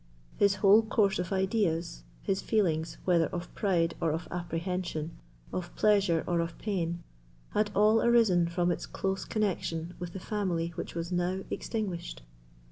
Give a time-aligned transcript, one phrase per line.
[0.35, 5.11] His whole course of ideas, his feelings, whether of pride or of apprehension,
[5.53, 7.03] of pleasure or of pain,
[7.51, 12.23] had all arisen from its close connexion with the family which was now extinguished.